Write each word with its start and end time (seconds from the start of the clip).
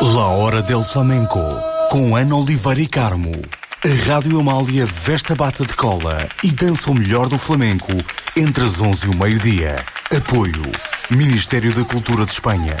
La 0.00 0.26
Hora 0.26 0.62
del 0.62 0.84
Flamenco, 0.84 1.40
com 1.90 2.14
Ana 2.14 2.36
Oliveira 2.36 2.80
e 2.82 2.86
Carmo. 2.86 3.32
A 3.82 4.08
Rádio 4.08 4.38
Amália 4.38 4.84
veste 4.84 5.32
a 5.32 5.34
bata 5.36 5.64
de 5.64 5.74
cola 5.74 6.18
e 6.42 6.50
dança 6.50 6.90
o 6.90 6.94
melhor 6.94 7.28
do 7.30 7.38
flamenco 7.38 7.92
entre 8.36 8.64
as 8.64 8.78
11 8.78 9.06
e 9.06 9.08
o 9.08 9.16
meio-dia. 9.16 9.76
Apoio 10.14 10.70
Ministério 11.10 11.72
da 11.72 11.82
Cultura 11.82 12.26
de 12.26 12.32
Espanha. 12.32 12.76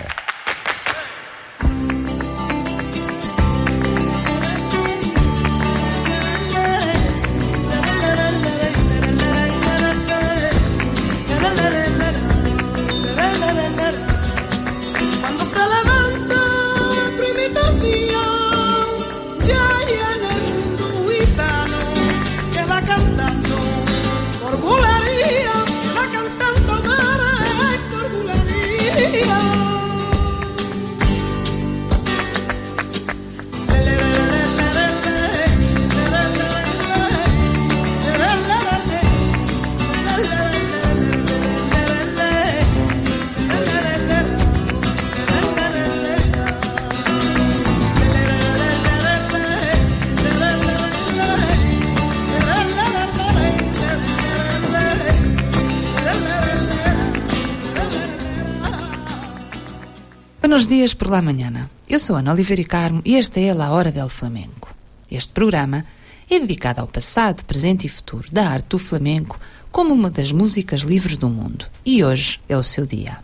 Por 61.06 61.12
lá 61.12 61.22
manhã. 61.22 61.70
Eu 61.88 62.00
sou 62.00 62.16
Ana 62.16 62.32
Oliveira 62.32 62.60
e 62.60 62.64
Carmo 62.64 63.00
e 63.04 63.14
esta 63.14 63.38
é 63.38 63.52
a 63.52 63.70
Hora 63.70 63.92
del 63.92 64.08
Flamenco. 64.08 64.74
Este 65.08 65.32
programa 65.32 65.86
é 66.28 66.40
dedicado 66.40 66.80
ao 66.80 66.88
passado, 66.88 67.44
presente 67.44 67.86
e 67.86 67.88
futuro 67.88 68.26
da 68.32 68.48
arte 68.48 68.70
do 68.70 68.78
flamenco 68.80 69.38
como 69.70 69.94
uma 69.94 70.10
das 70.10 70.32
músicas 70.32 70.80
livres 70.80 71.16
do 71.16 71.30
mundo. 71.30 71.66
E 71.84 72.02
hoje 72.02 72.40
é 72.48 72.56
o 72.56 72.62
seu 72.64 72.84
dia. 72.84 73.18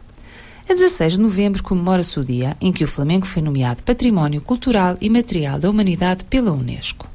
A 0.70 0.74
16 0.74 1.14
de 1.14 1.20
novembro 1.20 1.60
comemora-se 1.60 2.20
o 2.20 2.24
dia 2.24 2.56
em 2.60 2.70
que 2.70 2.84
o 2.84 2.86
Flamengo 2.86 3.26
foi 3.26 3.42
nomeado 3.42 3.82
Património 3.82 4.40
Cultural 4.40 4.96
e 5.00 5.10
Material 5.10 5.58
da 5.58 5.68
Humanidade 5.68 6.22
pela 6.26 6.52
Unesco. 6.52 7.10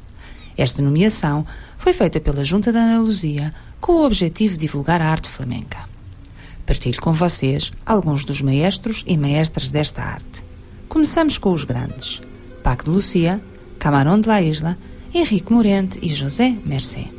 Esta 0.57 0.81
nomeação 0.81 1.47
foi 1.77 1.93
feita 1.93 2.19
pela 2.19 2.43
Junta 2.43 2.73
da 2.73 2.81
Andaluzia 2.81 3.53
com 3.79 3.93
o 3.93 4.05
objetivo 4.05 4.55
de 4.55 4.59
divulgar 4.59 5.01
a 5.01 5.07
arte 5.07 5.29
flamenca. 5.29 5.87
Partilho 6.65 7.01
com 7.01 7.13
vocês 7.13 7.71
alguns 7.85 8.25
dos 8.25 8.41
maestros 8.41 9.01
e 9.07 9.15
maestras 9.15 9.71
desta 9.71 10.03
arte. 10.03 10.46
Começamos 10.97 11.37
com 11.37 11.51
os 11.51 11.63
grandes: 11.63 12.23
Paco 12.63 12.85
de 12.85 12.89
Lucia, 12.89 13.39
Camarón 13.77 14.19
de 14.19 14.29
la 14.29 14.41
Isla, 14.41 14.75
Henrique 15.13 15.53
Morente 15.53 15.99
e 16.01 16.09
José 16.09 16.57
Mercé. 16.65 17.16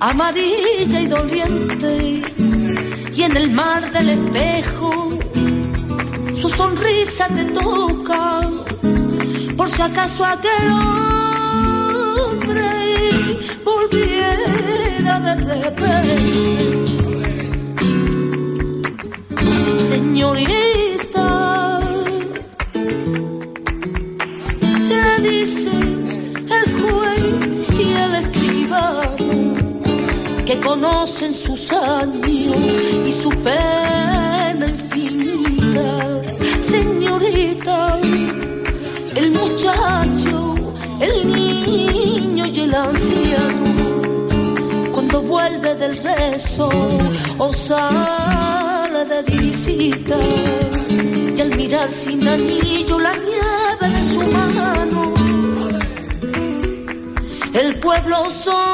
amarilla 0.01 1.01
y 1.01 1.07
doliente, 1.07 2.23
y 3.15 3.23
en 3.23 3.37
el 3.37 3.51
mar 3.51 3.91
del 3.93 4.11
espejo 4.11 5.19
su 6.33 6.49
sonrisa 6.49 7.29
te 7.29 7.45
toca, 7.47 8.41
por 9.57 9.69
si 9.69 9.83
acaso 9.83 10.25
aquel 10.25 10.69
hombre 12.31 12.71
volviera 13.65 15.19
de 15.21 15.55
repente. 15.65 16.96
Señorita 19.89 20.77
que 30.47 30.61
conocen 30.61 31.33
sus 31.33 31.73
años 31.73 32.57
y 33.05 33.11
su 33.11 33.31
pena 33.31 34.67
infinita. 34.67 36.23
Señorita, 36.61 37.99
el 39.17 39.33
muchacho, 39.33 40.55
el 41.01 41.33
niño 41.33 42.47
y 42.47 42.61
el 42.61 42.75
anciano, 42.75 43.65
cuando 44.93 45.21
vuelve 45.23 45.75
del 45.75 45.97
rezo 45.97 46.69
o 47.39 47.53
sale 49.07 49.23
de 49.23 49.39
visita, 49.39 50.17
y 51.37 51.41
al 51.41 51.57
mirar 51.57 51.89
sin 51.91 52.27
anillo 52.27 52.99
la 52.99 53.13
nieve 53.15 53.89
de 53.97 54.05
su 54.05 54.21
mano, 54.33 55.13
el 57.53 57.77
pueblo 57.77 58.31
son 58.31 58.67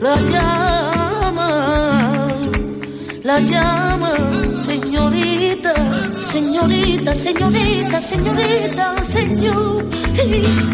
la 0.00 0.16
llama, 0.32 1.48
la 3.22 3.40
llama, 3.40 4.12
señorita, 4.58 5.74
señorita, 6.18 7.14
señorita, 7.14 8.00
señorita, 8.00 9.04
señorita. 9.04 10.70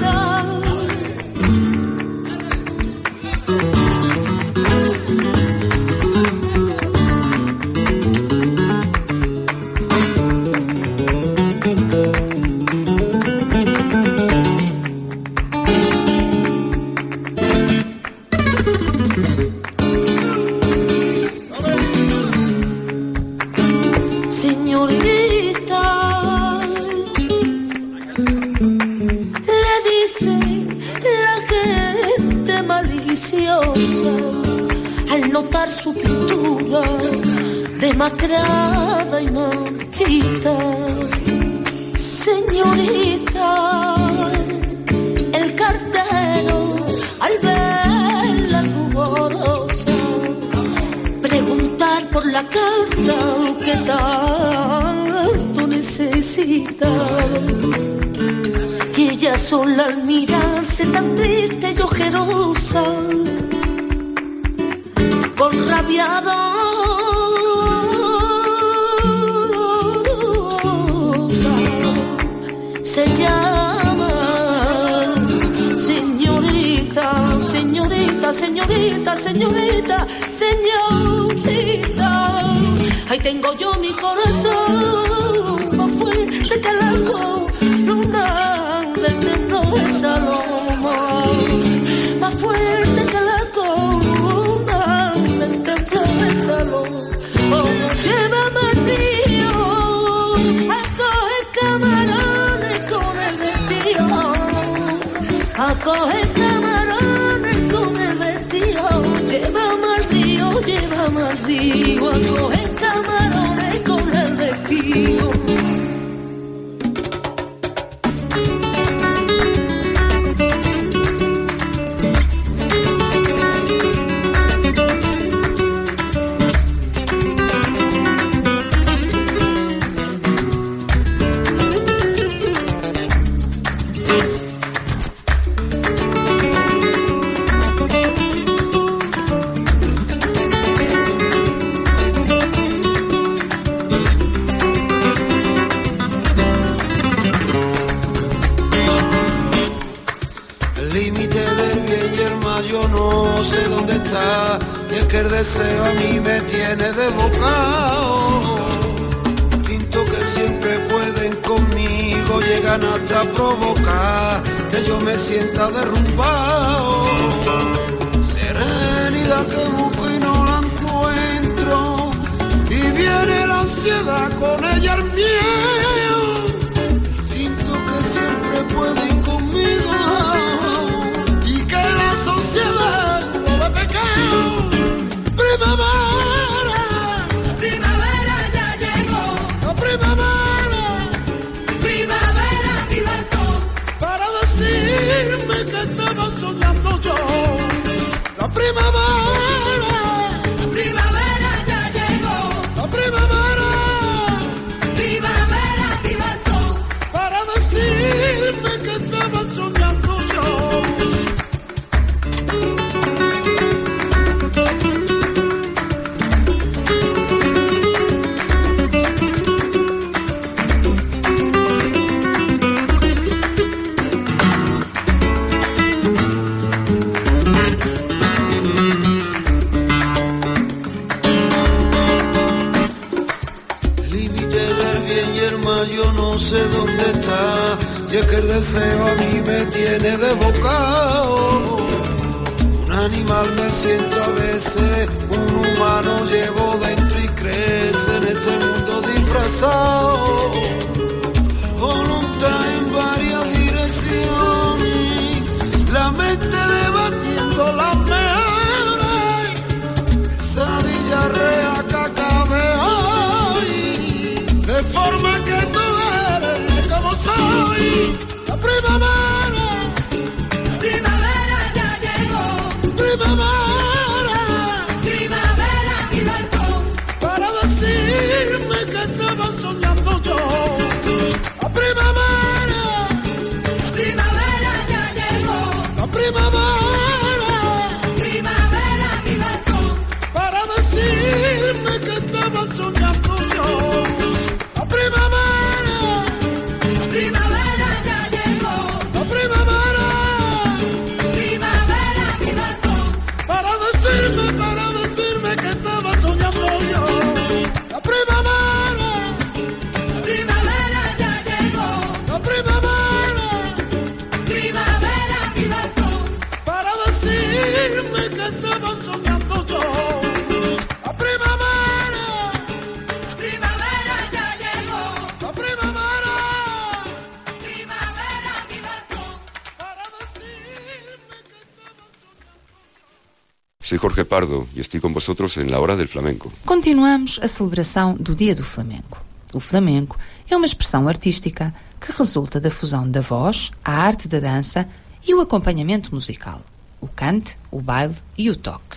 Soy 333.87 333.99
Jorge 333.99 334.25
Pardo 334.25 334.69
e 334.75 334.81
estou 334.81 335.01
com 335.01 335.13
vosotros 335.13 335.57
en 335.59 335.71
la 335.71 335.79
Hora 335.79 335.95
del 335.95 336.09
Flamenco. 336.09 336.53
Continuamos 336.65 337.39
a 337.41 337.47
celebração 337.47 338.17
do 338.19 338.35
Dia 338.35 338.53
do 338.53 338.65
Flamenco. 338.65 339.25
O 339.55 339.61
flamenco 339.61 340.19
é 340.51 340.57
uma 340.57 340.67
expressão 340.67 341.07
artística 341.07 341.73
que 342.01 342.11
resulta 342.11 342.59
da 342.59 342.69
fusão 342.69 343.09
da 343.09 343.21
voz, 343.21 343.71
a 343.85 343.93
arte 343.93 344.27
da 344.27 344.41
dança 344.41 344.89
e 345.25 345.33
o 345.33 345.41
acompanhamento 345.41 346.13
musical, 346.13 346.63
o 347.01 347.07
cante, 347.07 347.57
o 347.71 347.81
baile 347.81 348.17
e 348.37 348.51
o 348.51 348.57
toque. 348.57 348.97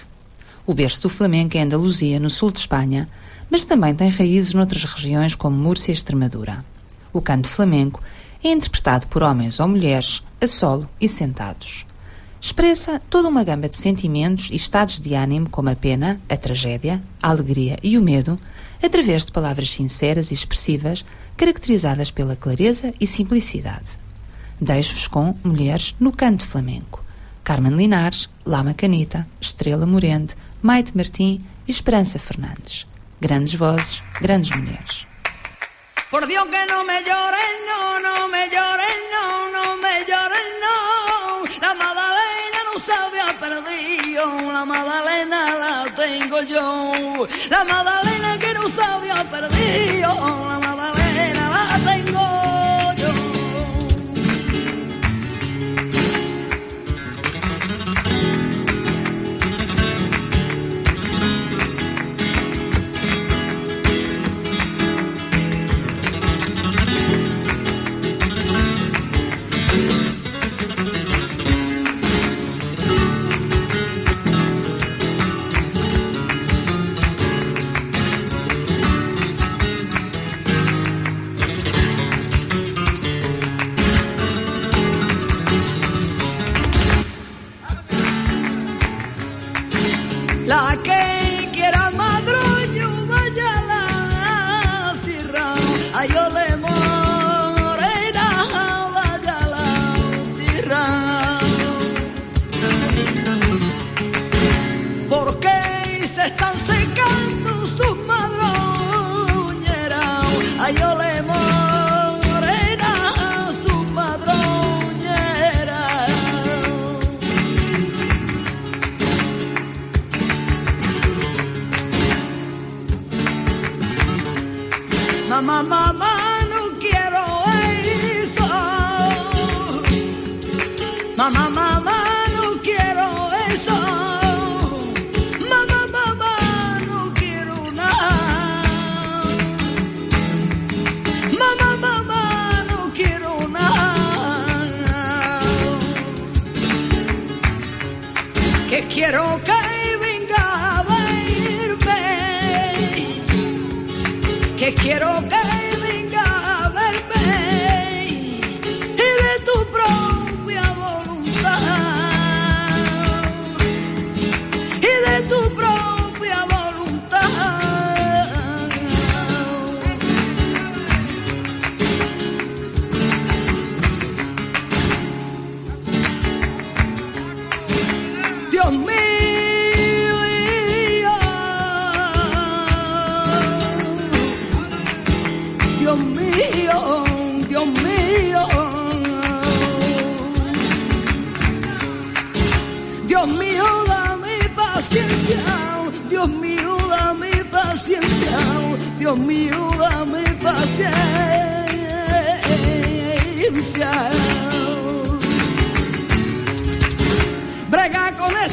O 0.65 0.74
berço 0.74 1.03
do 1.03 1.10
flamenco 1.10 1.55
é 1.55 1.62
Andaluzia, 1.62 2.19
no 2.19 2.32
sul 2.32 2.49
de 2.52 2.62
Espanha, 2.62 3.08
mas 3.47 3.65
também 3.65 3.93
tem 3.93 4.10
raízes 4.10 4.56
noutras 4.56 4.86
regiões 4.86 5.36
como 5.36 5.56
Múrcia 5.56 5.91
e 5.91 5.93
Extremadura. 5.93 6.65
O 7.13 7.21
canto 7.21 7.47
flamenco 7.47 8.02
é 8.43 8.49
interpretado 8.49 9.06
por 9.06 9.21
homens 9.21 9.60
ou 9.60 9.67
mulheres, 9.67 10.23
a 10.41 10.47
solo 10.47 10.89
e 10.99 11.08
sentados. 11.08 11.86
Expressa 12.41 13.02
toda 13.10 13.28
uma 13.28 13.43
gama 13.43 13.67
de 13.67 13.75
sentimentos 13.75 14.49
e 14.49 14.56
estados 14.56 14.99
de 14.99 15.13
ânimo, 15.13 15.49
como 15.49 15.69
a 15.69 15.75
pena, 15.75 16.21
a 16.30 16.38
tragédia, 16.38 17.04
a 17.21 17.30
alegria 17.30 17.78
e 17.84 17.97
o 17.97 18.02
medo, 18.02 18.39
através 18.82 19.25
de 19.25 19.32
palavras 19.32 19.69
sinceras 19.69 20.32
e 20.32 20.34
expressivas, 20.34 21.04
caracterizadas 21.36 22.12
pela 22.12 22.36
clareza 22.36 22.93
e 22.99 23.06
simplicidade. 23.06 23.97
Deixo-vos 24.60 25.08
com 25.08 25.36
Mulheres 25.43 25.95
no 25.99 26.12
Canto 26.12 26.45
Flamenco. 26.45 27.04
Carmen 27.43 27.75
Linares, 27.75 28.30
Lama 28.45 28.73
Canita, 28.73 29.28
Estrela 29.41 29.86
Morente, 29.86 30.36
Maite 30.62 30.95
Martim 30.95 31.43
e 31.67 31.71
Esperança 31.71 32.19
Fernandes. 32.19 32.88
Grandes 33.19 33.56
vozes, 33.56 34.04
grandes 34.21 34.52
mulheres. 34.56 35.08
Por 36.12 36.25
Dios 36.28 36.45
que 36.45 36.65
no 36.65 36.84
me 36.86 37.02
lloren, 37.04 37.56
no, 37.67 37.99
no 37.99 38.28
me 38.30 38.47
lloren, 38.49 38.99
no, 39.12 39.25
no 39.52 39.78
me 39.78 40.06
lloren, 40.06 40.49
no. 40.62 40.68
La 44.60 44.65
Madalena 44.65 45.56
la 45.58 45.86
tengo 45.95 46.41
yo. 46.41 47.28
La 47.50 47.63
Madalena 47.63 48.18
La 90.50 90.76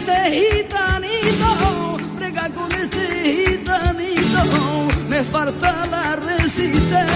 este 0.06 0.30
gitanito, 0.30 1.98
brega 2.16 2.48
con 2.50 2.70
este 2.72 3.06
gitanito, 3.24 4.88
me 5.08 5.22
falta 5.24 5.86
la 5.90 6.16
resistencia. 6.16 7.06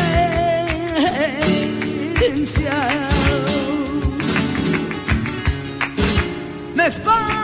Me 6.74 6.90
falta, 6.90 7.39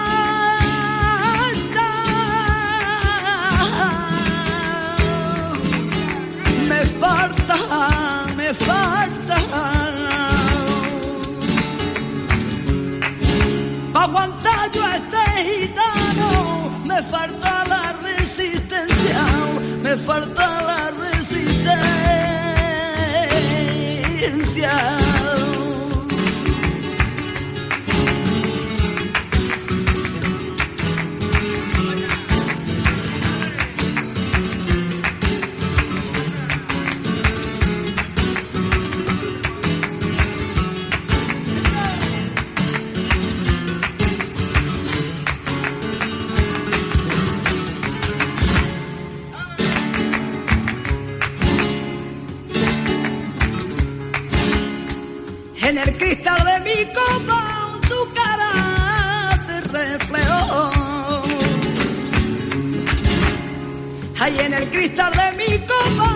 Ahí 64.26 64.40
en 64.40 64.54
el 64.54 64.68
cristal 64.70 65.12
de 65.12 65.28
mi 65.38 65.56
copa 65.68 66.10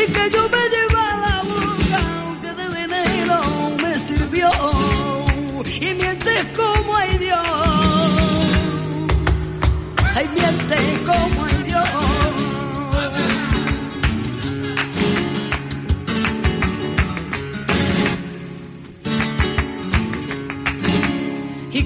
Y 0.00 0.12
que 0.12 0.24
yo 0.34 0.42
me 0.54 0.62
llevé 0.74 1.02
a 1.12 1.16
la 1.24 1.36
boca 1.52 2.00
que 2.42 2.50
de 2.60 2.66
veneno 2.68 3.38
me 3.80 3.92
sirvió. 3.96 4.50
Y 5.64 5.94
mientes 5.94 6.46
como 6.56 6.96
hay 6.96 7.18
Dios, 7.18 7.46
ay 10.16 10.28
mientes 10.34 10.84
como 11.06 11.35
y 21.76 21.82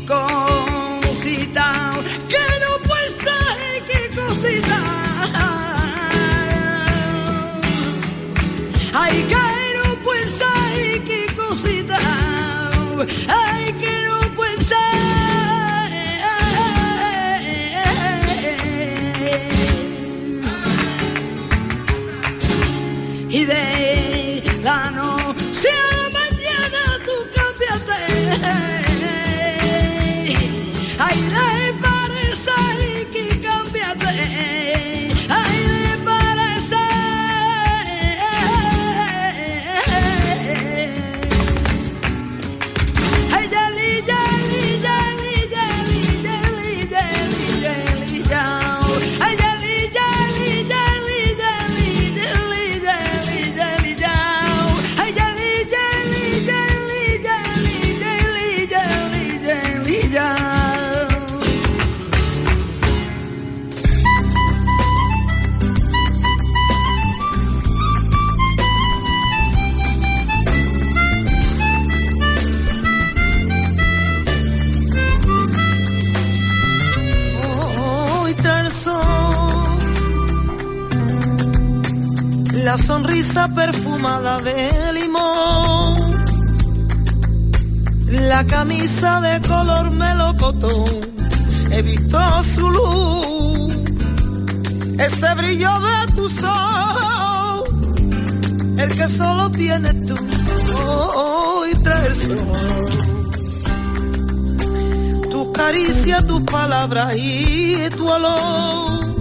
acaricia 105.90 106.24
tus 106.24 106.42
palabras 106.44 107.14
y 107.16 107.88
tu 107.96 108.08
olor. 108.08 109.16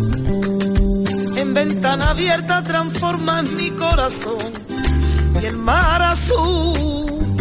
En 1.36 1.54
ventana 1.54 2.12
abierta 2.12 2.62
transformas 2.64 3.44
mi 3.44 3.72
corazón 3.72 4.52
y 5.42 5.46
el 5.46 5.58
mar 5.58 6.02
azul. 6.02 7.36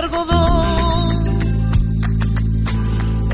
algodón. 0.00 1.60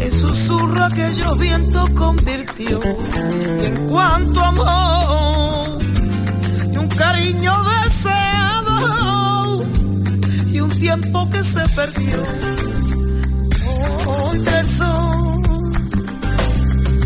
El 0.00 0.12
susurro 0.12 0.84
aquellos 0.84 1.38
vientos 1.38 1.90
convirtió 1.90 2.80
en 2.82 3.88
cuanto 3.88 4.40
amor 4.40 5.78
y 6.72 6.76
un 6.76 6.88
cariño 6.88 7.52
deseado 7.84 9.64
y 10.46 10.60
un 10.60 10.70
tiempo 10.70 11.28
que 11.30 11.42
se 11.42 11.68
perdió. 11.68 12.22
Hoy 14.06 14.38
oh, 14.80 15.40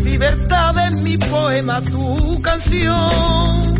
libertad 0.03 0.87
en 0.87 1.03
mi 1.03 1.17
poema, 1.17 1.81
tu 1.81 2.41
canción. 2.41 3.71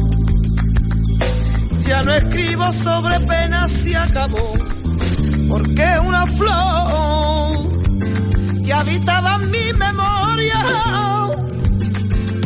Ya 1.87 2.03
no 2.03 2.13
escribo 2.13 2.71
sobre 2.73 3.19
penas, 3.21 3.71
se 3.71 3.95
acabó 3.95 4.60
porque 5.51 5.85
mm. 5.85 6.05
una 6.07 6.25
flor 6.27 7.51
que 8.63 8.73
habitaba 8.73 9.37
mi 9.39 9.73
memoria 9.73 10.59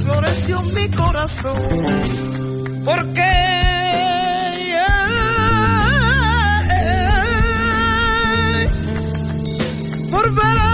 floreció 0.03 0.59
en 0.61 0.73
mi 0.73 0.89
corazón, 0.89 1.61
porque 2.83 3.31
por 10.11 10.33
ver 10.33 10.57
A 10.57 10.64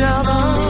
mirada. 0.00 0.69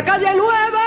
la 0.00 0.06
calle 0.06 0.34
nueva. 0.34 0.86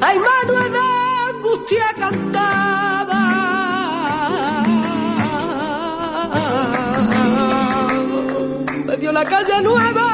Ay, 0.00 0.16
Manuel 0.26 0.72
de 0.76 0.84
angustia 1.30 1.86
cantaba. 1.98 3.22
Me 8.86 9.12
la 9.12 9.24
calle 9.24 9.60
nueva. 9.62 10.08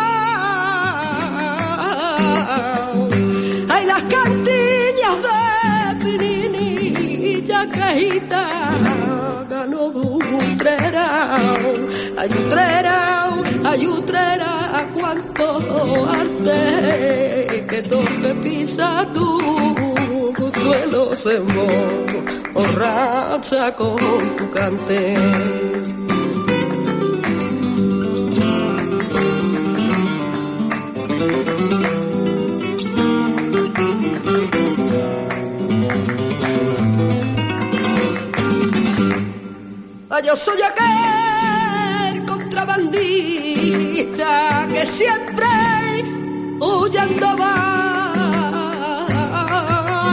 Ay, 3.69 3.85
las 3.85 4.03
cantillas 4.15 5.17
de 5.27 5.41
Pininilla 6.03 7.69
Cajita 7.69 8.43
ganó 8.85 9.06
Utrera. 10.77 11.37
Ay, 12.19 12.29
Utrera, 12.29 13.31
ay, 13.65 13.87
Utrera, 13.87 14.87
cuánto 14.95 16.09
arte 16.11 17.65
que 17.67 17.83
donde 17.83 18.35
pisa 18.43 19.07
tu 19.13 19.39
suelo 20.55 21.15
se 21.15 21.41
borracha 22.53 23.75
con 23.75 23.97
tu 24.37 24.51
cante. 24.51 25.76
Yo 40.27 40.35
soy 40.35 40.59
aquel 40.61 42.27
contrabandista 42.27 44.67
que 44.69 44.85
siempre 44.85 45.47
huyendo 46.59 47.37
va. 47.39 49.07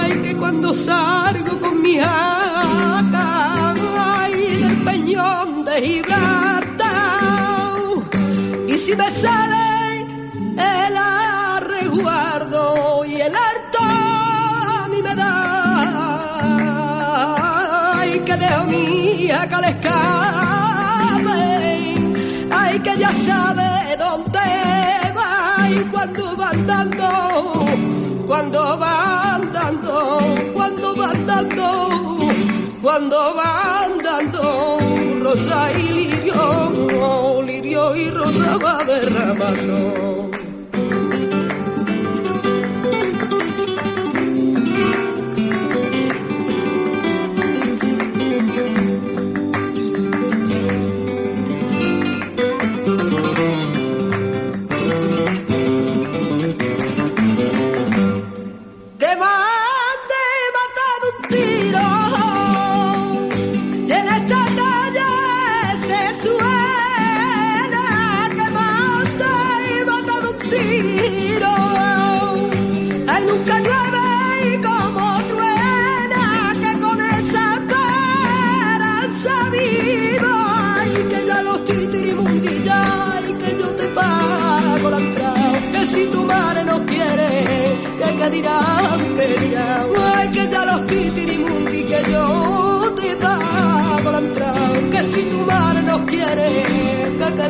Ay, 0.01 0.21
que 0.21 0.35
cuando 0.35 0.71
salgo 0.71 1.59
con 1.59 1.81
mi 1.81 1.97
jaca, 1.97 3.73
ay, 3.97 4.55
del 4.61 4.77
peñón 4.83 5.65
de 5.65 5.81
Gibraltar, 5.81 7.79
y 8.67 8.77
si 8.77 8.95
me 8.95 9.09
sale 9.09 9.52
sabe 23.25 23.95
dónde 23.97 24.47
va 25.15 25.69
y 25.69 25.79
cuando 25.91 26.35
va 26.35 26.49
andando, 26.49 27.65
cuando 28.27 28.77
va 28.77 29.35
andando, 29.35 30.19
cuando 30.53 30.95
va 30.95 31.11
andando, 31.11 32.17
cuando 32.81 33.17
va 33.35 33.85
andando, 33.85 34.77
rosa 35.21 35.71
y 35.71 35.83
lirio, 35.99 37.41
lirio 37.45 37.95
y 37.95 38.09
rosa 38.09 38.57
va 38.57 38.83
derramando. 38.83 40.32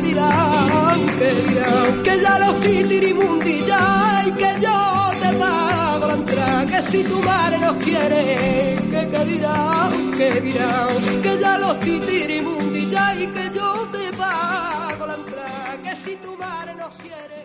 Dirán, 0.04 1.06
que 1.18 1.30
dirán. 1.34 2.02
Que 2.02 2.20
ya 2.20 2.38
los 2.38 2.60
titirimundi 2.60 3.64
ya 3.64 4.24
y 4.26 4.30
que 4.32 4.50
yo 4.60 4.78
te 5.22 5.32
pago 5.38 6.06
la 6.06 6.14
entrada. 6.14 6.66
Que 6.66 6.82
si 6.82 7.04
tu 7.04 7.20
madre 7.22 7.58
nos 7.58 7.76
quiere, 7.76 8.76
que 8.90 9.02
te 9.12 9.24
dirán, 9.24 10.12
que 10.18 10.40
dirán. 10.40 11.22
Que 11.22 11.38
ya 11.40 11.58
los 11.58 11.80
titirimundi 11.80 12.88
ya 12.88 13.14
y 13.14 13.26
que 13.28 13.50
yo 13.54 13.88
te 13.92 14.16
pago 14.16 15.06
la 15.06 15.14
entrada. 15.14 15.76
Que 15.82 15.96
si 15.96 16.16
tu 16.16 16.36
madre 16.36 16.74
nos 16.74 16.94
quiere. 16.94 17.38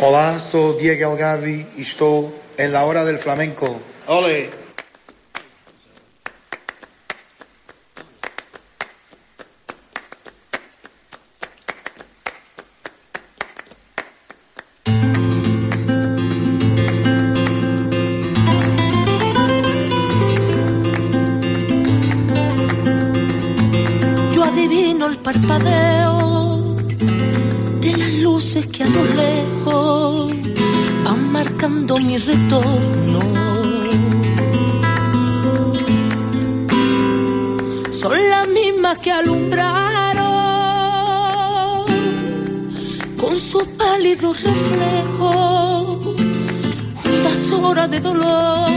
Hola, 0.00 0.38
soy 0.38 0.76
Diego 0.80 1.12
Algavi 1.12 1.66
y 1.76 1.82
estoy 1.82 2.26
en 2.56 2.72
la 2.72 2.84
hora 2.84 3.04
del 3.04 3.18
flamenco. 3.18 3.80
¡Ole! 4.06 4.61
Que 28.60 28.82
a 28.82 28.86
lo 28.86 29.02
lejos 29.14 30.30
van 31.04 31.32
marcando 31.32 31.98
mi 31.98 32.18
retorno. 32.18 33.20
Son 37.90 38.12
las 38.28 38.46
mismas 38.48 38.98
que 38.98 39.10
alumbraron 39.10 40.22
con 43.16 43.34
sus 43.38 43.66
pálidos 43.68 44.42
reflejos 44.42 46.14
juntas 47.02 47.52
horas 47.52 47.90
de 47.90 48.00
dolor. 48.00 48.70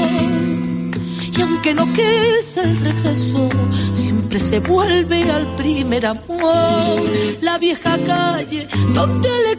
Y 1.38 1.42
aunque 1.42 1.74
no 1.74 1.86
quise 1.92 2.62
el 2.62 2.80
regreso, 2.80 3.50
siempre 3.92 4.40
se 4.40 4.62
vuelve 4.62 5.30
al 5.30 5.54
primer 5.58 6.06
amor. 6.06 7.02
La 7.42 7.58
vieja 7.58 7.98
calle 8.08 8.70
donde 8.94 9.30
dijo, 9.30 9.55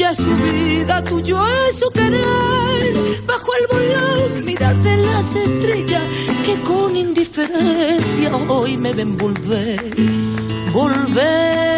tuya 0.00 0.12
es 0.12 0.16
su 0.16 0.34
vida, 0.36 1.04
tuyo 1.04 1.38
es 1.68 1.78
su 1.78 1.90
querer. 1.90 3.22
Bajo 3.26 3.50
el 3.60 3.66
volón, 3.68 4.44
mirar 4.46 4.74
de 4.76 4.96
las 4.96 5.34
estrellas 5.34 6.02
que 6.42 6.58
con 6.62 6.96
indiferencia 6.96 8.34
hoy 8.48 8.78
me 8.78 8.94
ven 8.94 9.18
volver, 9.18 9.78
volver. 10.72 11.68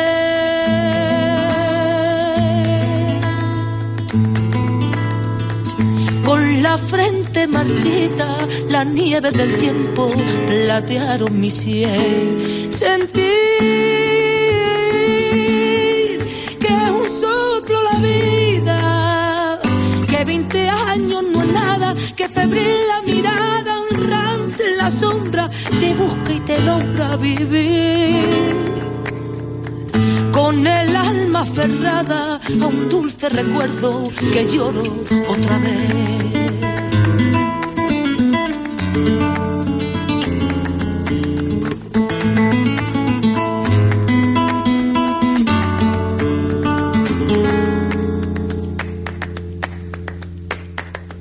Con 6.24 6.62
la 6.62 6.78
frente 6.78 7.48
marchita, 7.48 8.28
la 8.68 8.84
nieve 8.84 9.32
del 9.32 9.56
tiempo 9.56 10.08
platearon 10.46 11.40
mi 11.40 11.50
sien. 11.50 12.70
Sentir 12.70 13.81
sombra, 25.02 25.50
te 25.80 25.94
busca 25.94 26.32
y 26.32 26.40
te 26.48 26.56
logra 26.68 27.16
vivir 27.16 28.52
con 30.30 30.54
el 30.66 30.94
alma 30.94 31.40
aferrada 31.40 32.40
a 32.62 32.66
un 32.66 32.88
dulce 32.88 33.28
recuerdo 33.28 33.90
que 34.32 34.46
lloro 34.52 34.84
otra 35.34 35.56
vez. 35.58 36.12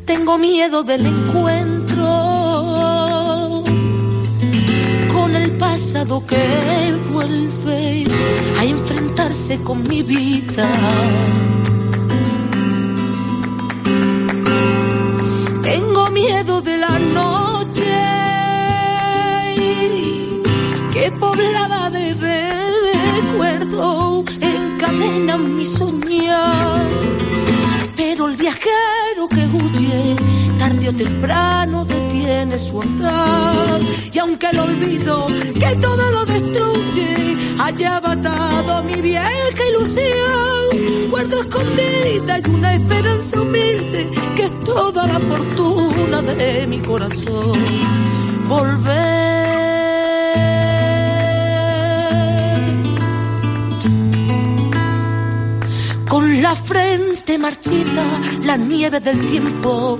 Tengo 0.06 0.38
miedo 0.38 0.84
del 0.84 1.06
encuentro 1.06 1.61
que 6.20 6.94
vuelve 7.14 8.04
a 8.60 8.66
enfrentarse 8.66 9.62
con 9.64 9.82
mi 9.88 10.04
vida. 10.04 10.70
Tengo 15.64 16.10
miedo 16.10 16.62
de 16.62 16.78
la 16.78 17.00
noche 17.00 17.96
que 20.92 21.12
poblada 21.14 21.90
de 21.90 22.14
recuerdo 23.22 24.26
encadena 24.42 25.38
mi 25.38 25.66
soñar. 25.66 26.86
Pero 27.96 28.28
el 28.28 28.36
viajero 28.36 29.30
que 29.30 29.48
huye 29.48 30.16
tarde 30.60 30.90
o 30.90 30.94
temprano 30.94 31.86
detiene 32.42 32.60
su 32.60 32.82
andar. 32.82 33.80
Y 34.12 34.20
aunque 34.20 34.48
el 34.50 34.60
olvido 34.60 35.28
que 35.60 35.76
todo 35.76 36.12
lo 36.12 36.26
destruye 36.26 37.38
haya 37.60 38.02
matado 38.02 38.84
mi 38.84 38.96
vieja 38.96 39.64
ilusión, 39.70 41.10
guardo 41.10 41.42
escondida 41.42 42.40
y 42.40 42.50
una 42.50 42.74
esperanza 42.74 43.42
humilde 43.42 44.10
que 44.36 44.44
es 44.46 44.64
toda 44.64 45.08
la 45.08 45.20
fortuna 45.20 46.22
de 46.22 46.68
mi 46.68 46.80
corazón. 46.80 47.60
Volver 48.48 49.12
con 56.08 56.42
la 56.42 56.56
frente 56.56 57.38
marchita, 57.38 58.04
la 58.44 58.58
nieve 58.58 59.00
del 59.00 59.20
tiempo 59.28 60.00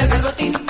el 0.00 0.08
bergotín. 0.08 0.69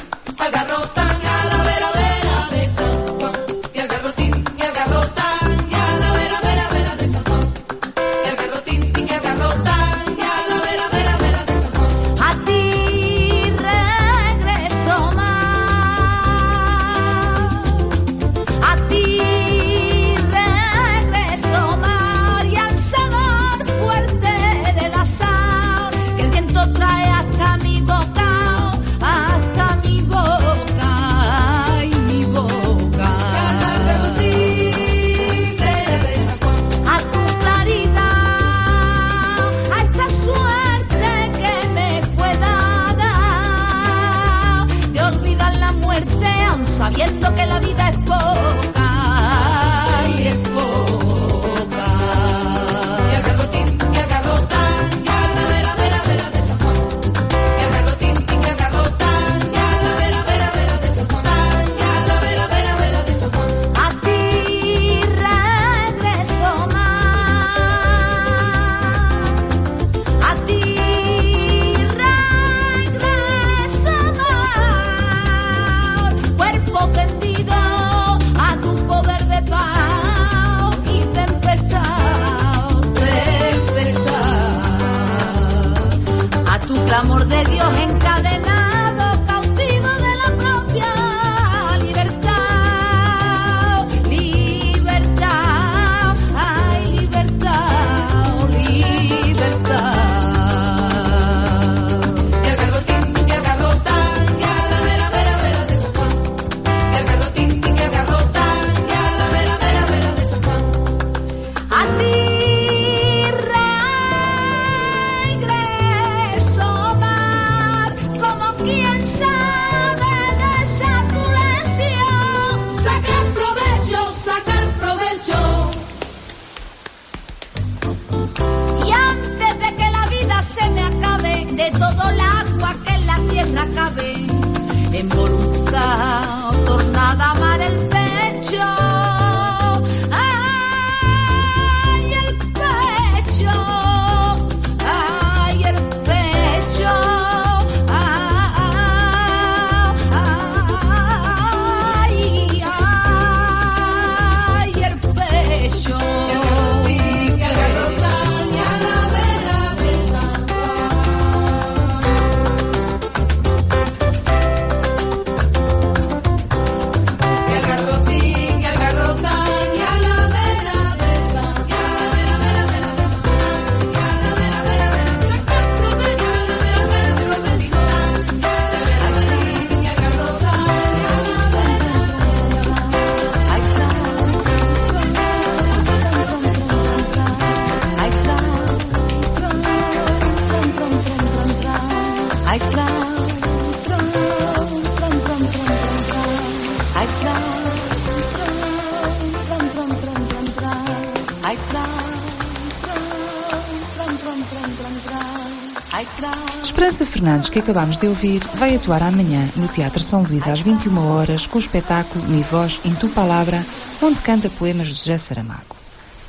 Fernandes, 207.21 207.51
que 207.51 207.59
acabamos 207.59 207.99
de 207.99 208.09
ouvir, 208.09 208.43
vai 208.55 208.75
atuar 208.75 209.03
amanhã 209.03 209.47
no 209.55 209.69
Teatro 209.69 210.03
São 210.03 210.23
Luís 210.23 210.49
às 210.49 210.61
21 210.61 210.97
horas 211.07 211.47
com 211.47 211.59
o 211.59 211.61
espetáculo 211.61 212.25
Mi 212.25 212.43
Voz 212.43 212.81
em 212.83 212.95
Tu 212.95 213.11
Palavra, 213.11 213.63
onde 214.01 214.23
canta 214.23 214.49
poemas 214.49 214.89
de 214.89 214.95
José 214.95 215.19
Saramago. 215.19 215.77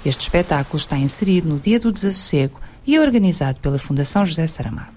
Este 0.06 0.24
espetáculo 0.24 0.78
está 0.78 0.98
inserido 0.98 1.48
no 1.48 1.60
Dia 1.60 1.80
do 1.80 1.94
Desassossego 1.94 2.60
e 2.86 2.98
é 2.98 3.00
organizado 3.00 3.58
pela 3.62 3.80
Fundação 3.80 4.26
José 4.26 4.46
Saramago. 4.48 4.92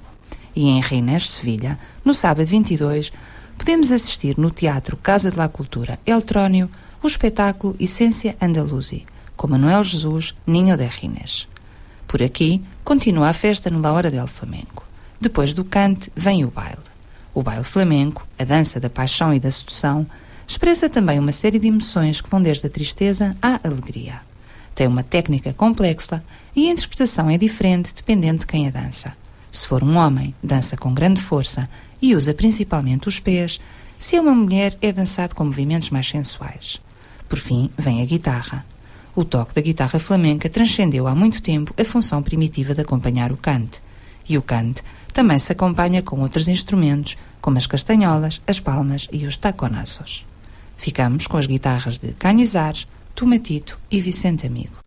E 0.52 0.68
em 0.68 0.80
Reinés, 0.80 1.30
Sevilha, 1.30 1.78
no 2.04 2.12
sábado 2.12 2.44
22, 2.48 3.12
podemos 3.56 3.92
assistir 3.92 4.36
no 4.36 4.50
Teatro 4.50 4.96
Casa 4.96 5.30
de 5.30 5.36
la 5.36 5.48
Cultura 5.48 5.96
Eltrónio 6.04 6.68
o 7.04 7.06
espetáculo 7.06 7.76
Essência 7.78 8.36
Andaluzi, 8.42 9.06
com 9.36 9.46
Manuel 9.46 9.84
Jesus 9.84 10.34
Ninho 10.44 10.76
de 10.76 10.88
Rines. 10.88 11.46
Por 12.08 12.20
aqui, 12.20 12.60
continua 12.82 13.28
a 13.28 13.32
festa 13.32 13.70
no 13.70 13.80
La 13.80 13.92
Hora 13.92 14.10
del 14.10 14.26
Flamenco. 14.26 14.83
Depois 15.20 15.54
do 15.54 15.64
cante, 15.64 16.10
vem 16.14 16.44
o 16.44 16.50
baile. 16.50 16.78
O 17.32 17.42
baile 17.42 17.64
flamenco, 17.64 18.26
a 18.38 18.44
dança 18.44 18.78
da 18.78 18.90
paixão 18.90 19.32
e 19.34 19.40
da 19.40 19.50
sedução, 19.50 20.06
expressa 20.46 20.88
também 20.88 21.18
uma 21.18 21.32
série 21.32 21.58
de 21.58 21.66
emoções 21.66 22.20
que 22.20 22.28
vão 22.28 22.42
desde 22.42 22.66
a 22.66 22.70
tristeza 22.70 23.36
à 23.40 23.60
alegria. 23.64 24.20
Tem 24.74 24.86
uma 24.86 25.02
técnica 25.02 25.52
complexa 25.52 26.22
e 26.54 26.68
a 26.68 26.72
interpretação 26.72 27.30
é 27.30 27.38
diferente 27.38 27.94
dependendo 27.94 28.40
de 28.40 28.46
quem 28.46 28.66
a 28.66 28.70
dança. 28.70 29.16
Se 29.50 29.66
for 29.68 29.84
um 29.84 29.96
homem, 29.96 30.34
dança 30.42 30.76
com 30.76 30.92
grande 30.92 31.20
força 31.20 31.68
e 32.02 32.14
usa 32.14 32.34
principalmente 32.34 33.08
os 33.08 33.20
pés. 33.20 33.60
Se 33.98 34.16
é 34.16 34.20
uma 34.20 34.34
mulher, 34.34 34.76
é 34.82 34.92
dançado 34.92 35.34
com 35.34 35.44
movimentos 35.44 35.90
mais 35.90 36.08
sensuais. 36.08 36.80
Por 37.28 37.38
fim, 37.38 37.70
vem 37.78 38.02
a 38.02 38.04
guitarra. 38.04 38.66
O 39.14 39.24
toque 39.24 39.54
da 39.54 39.60
guitarra 39.60 40.00
flamenca 40.00 40.48
transcendeu 40.48 41.06
há 41.06 41.14
muito 41.14 41.40
tempo 41.40 41.72
a 41.80 41.84
função 41.84 42.20
primitiva 42.20 42.74
de 42.74 42.80
acompanhar 42.80 43.30
o 43.30 43.36
cante. 43.36 43.80
E 44.28 44.36
o 44.36 44.42
cante 44.42 44.82
também 45.14 45.38
se 45.38 45.52
acompanha 45.52 46.02
com 46.02 46.20
outros 46.20 46.48
instrumentos, 46.48 47.16
como 47.40 47.56
as 47.56 47.68
castanholas, 47.68 48.42
as 48.48 48.58
palmas 48.58 49.06
e 49.12 49.24
os 49.24 49.36
taconazos. 49.36 50.26
Ficamos 50.76 51.28
com 51.28 51.36
as 51.36 51.46
guitarras 51.46 51.98
de 51.98 52.12
Canizares, 52.14 52.88
Tomatito 53.14 53.78
e 53.88 54.00
Vicente 54.00 54.44
Amigo. 54.44 54.83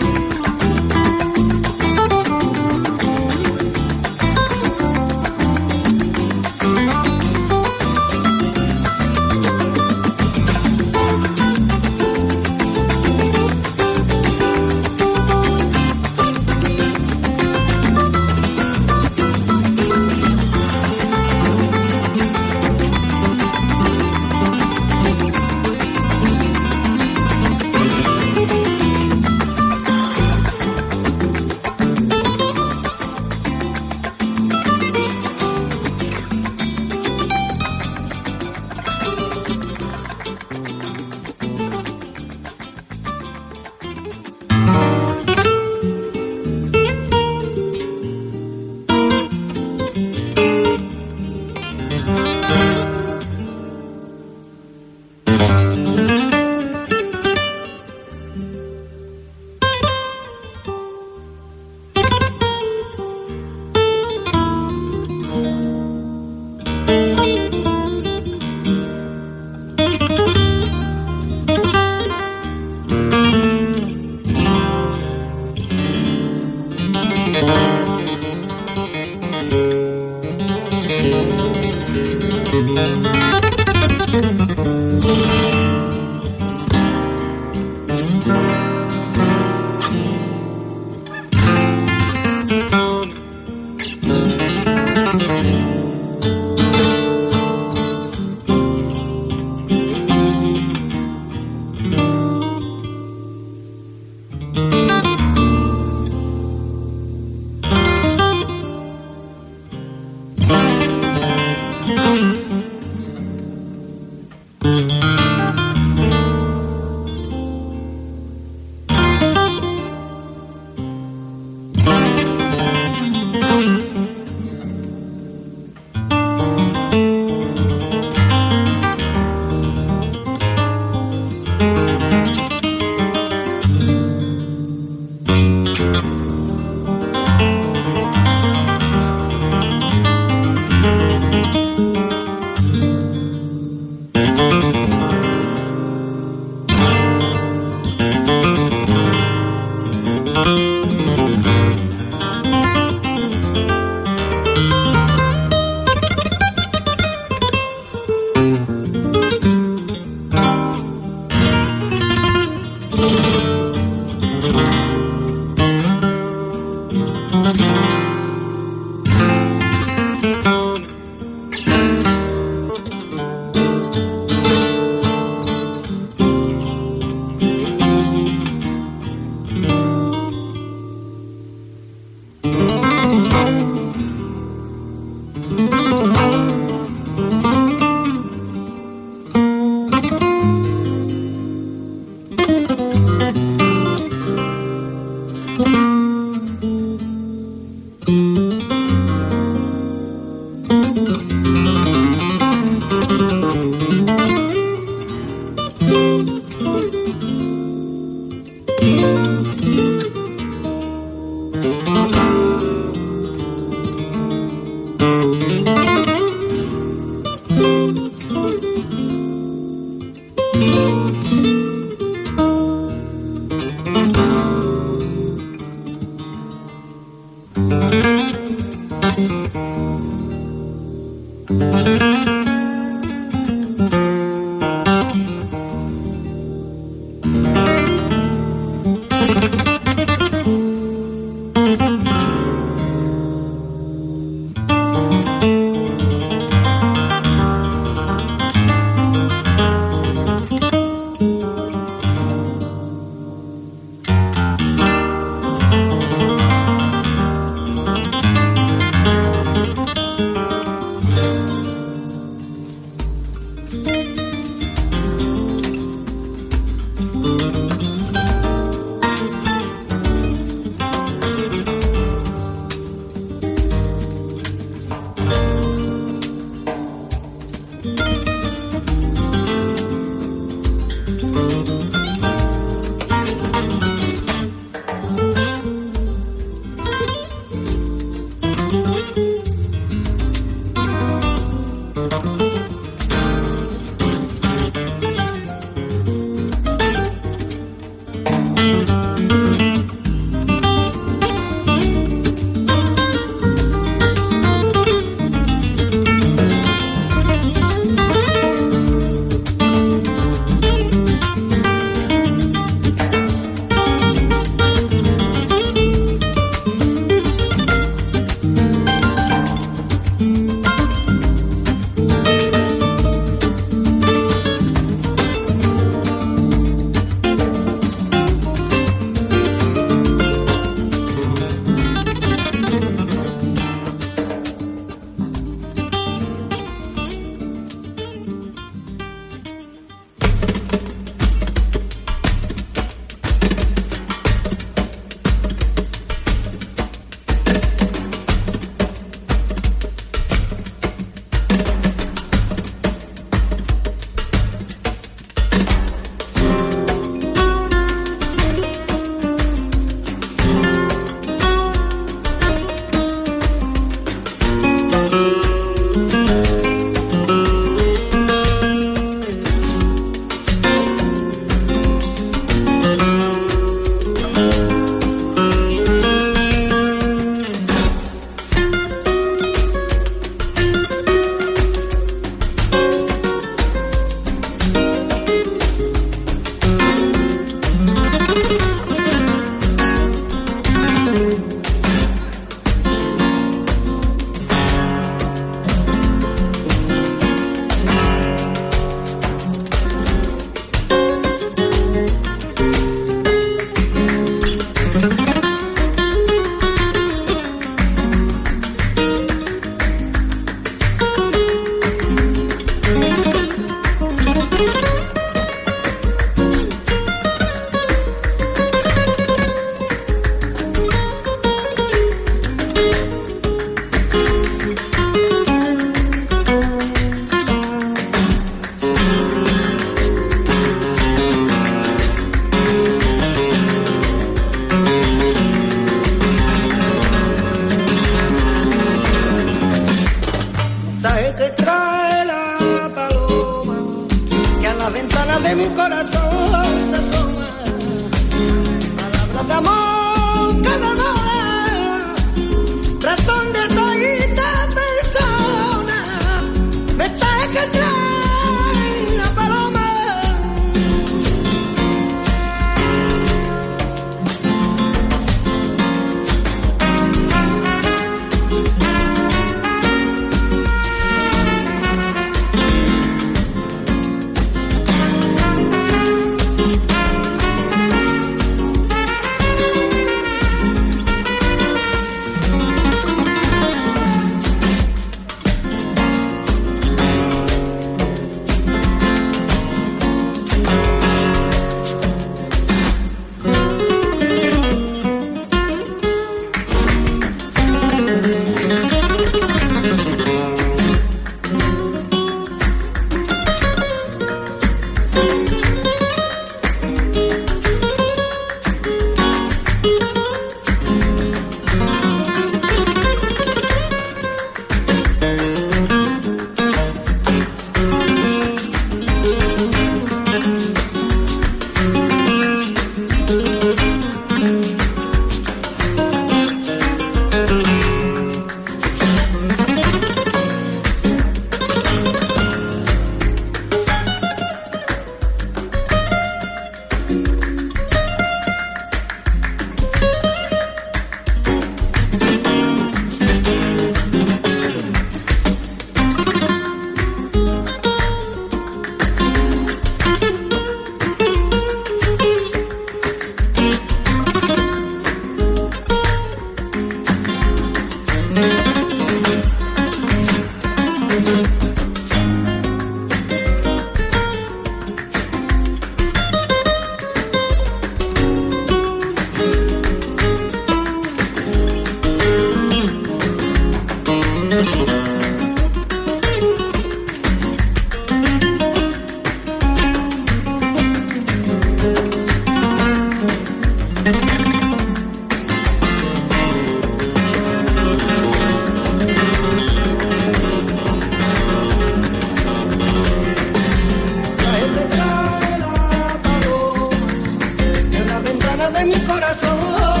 De 598.69 598.85
mi 598.85 598.99
corazón 599.05 600.00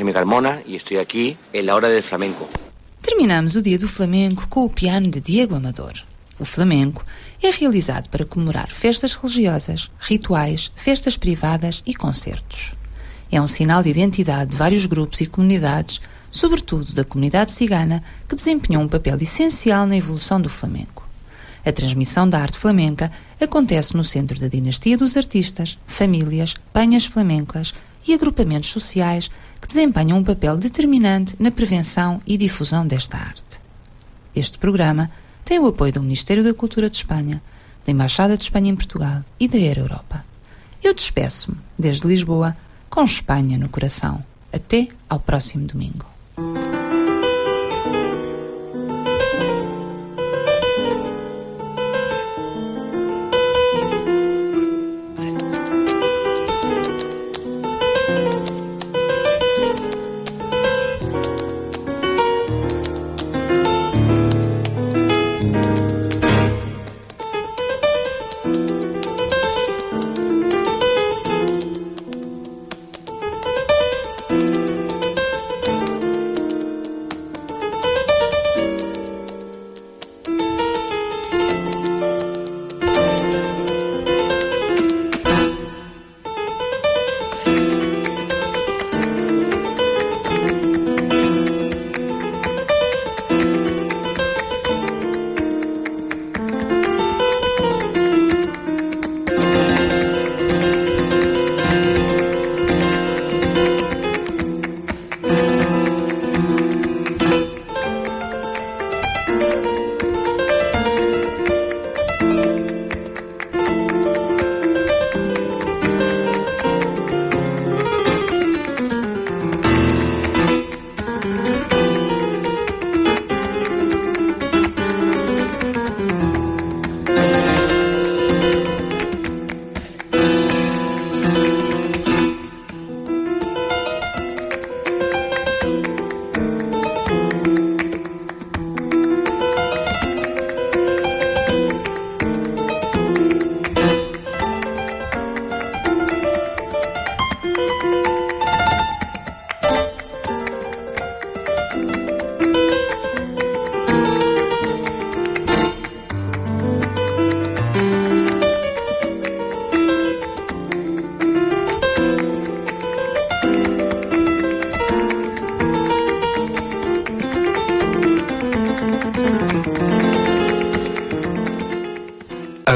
Mi 0.00 0.06
nombre 0.06 0.22
es 0.22 0.24
José 0.24 0.24
Miguel 0.24 0.26
Mona 0.26 0.62
y 0.66 0.76
estoy 0.76 0.96
aquí 0.96 1.36
en 1.52 1.66
la 1.66 1.74
hora 1.74 1.88
del 1.88 2.02
flamenco. 2.02 2.48
Terminamos 3.02 3.54
o 3.54 3.60
Dia 3.60 3.78
do 3.78 3.86
Flamenco 3.86 4.48
com 4.48 4.64
o 4.64 4.70
piano 4.70 5.08
de 5.08 5.20
Diego 5.20 5.54
Amador. 5.54 5.92
O 6.38 6.44
flamenco 6.44 7.04
é 7.42 7.50
realizado 7.50 8.08
para 8.08 8.24
comemorar 8.24 8.70
festas 8.70 9.14
religiosas, 9.14 9.90
rituais, 9.98 10.72
festas 10.74 11.18
privadas 11.18 11.82
e 11.86 11.94
concertos. 11.94 12.74
É 13.30 13.40
um 13.42 13.46
sinal 13.46 13.82
de 13.82 13.90
identidade 13.90 14.52
de 14.52 14.56
vários 14.56 14.86
grupos 14.86 15.20
e 15.20 15.26
comunidades, 15.26 16.00
sobretudo 16.30 16.94
da 16.94 17.04
comunidade 17.04 17.50
cigana, 17.50 18.02
que 18.26 18.36
desempenhou 18.36 18.82
um 18.82 18.88
papel 18.88 19.18
essencial 19.20 19.86
na 19.86 19.96
evolução 19.96 20.40
do 20.40 20.48
flamenco. 20.48 21.06
A 21.64 21.72
transmissão 21.72 22.26
da 22.26 22.40
arte 22.40 22.56
flamenca 22.56 23.12
acontece 23.38 23.94
no 23.94 24.02
centro 24.02 24.40
da 24.40 24.48
dinastia 24.48 24.96
dos 24.96 25.14
artistas, 25.16 25.78
famílias, 25.86 26.54
penhas 26.72 27.04
flamencas 27.04 27.74
e 28.06 28.14
agrupamentos 28.14 28.70
sociais 28.70 29.30
que 29.60 29.68
desempenham 29.68 30.18
um 30.18 30.24
papel 30.24 30.56
determinante 30.56 31.36
na 31.38 31.50
prevenção 31.50 32.20
e 32.26 32.36
difusão 32.36 32.86
desta 32.86 33.18
arte. 33.18 33.60
Este 34.34 34.58
programa 34.58 35.10
tem 35.44 35.58
o 35.58 35.66
apoio 35.66 35.92
do 35.92 36.02
Ministério 36.02 36.44
da 36.44 36.54
Cultura 36.54 36.88
de 36.88 36.96
Espanha, 36.96 37.42
da 37.84 37.92
Embaixada 37.92 38.36
de 38.36 38.44
Espanha 38.44 38.70
em 38.70 38.76
Portugal 38.76 39.24
e 39.38 39.48
da 39.48 39.58
Air 39.58 39.78
Europa. 39.78 40.24
Eu 40.82 40.94
despeço-me, 40.94 41.58
desde 41.78 42.06
Lisboa, 42.06 42.56
com 42.88 43.04
Espanha 43.04 43.58
no 43.58 43.68
coração. 43.68 44.24
Até 44.52 44.88
ao 45.08 45.20
próximo 45.20 45.66
domingo. 45.66 46.09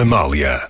Amália. 0.05 0.64